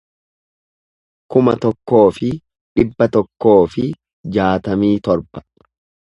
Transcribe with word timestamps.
kuma 1.35 1.53
tokkoo 1.65 2.07
fi 2.19 2.31
dhibba 2.79 3.09
tokkoo 3.17 3.61
fi 3.75 3.87
jaatamii 4.39 4.93
torba 5.11 5.47